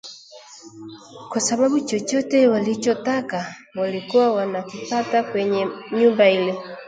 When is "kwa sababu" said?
1.29-1.79